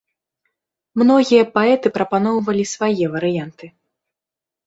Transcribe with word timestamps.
Многія 1.01 1.43
паэты 1.57 1.87
прапаноўвалі 1.97 2.63
свае 2.73 3.05
варыянты. 3.17 3.65